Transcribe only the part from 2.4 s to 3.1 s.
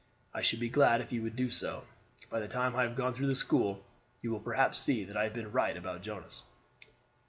time I have